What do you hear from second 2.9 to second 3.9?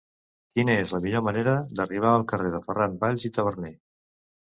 Valls i Taberner?